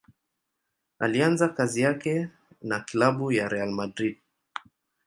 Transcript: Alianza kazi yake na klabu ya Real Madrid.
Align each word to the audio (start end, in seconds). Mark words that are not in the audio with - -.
Alianza 0.99 1.49
kazi 1.49 1.81
yake 1.81 2.29
na 2.61 2.79
klabu 2.79 3.31
ya 3.31 3.47
Real 3.49 3.71
Madrid. 3.71 4.17